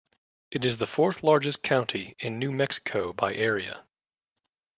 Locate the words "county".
1.61-2.15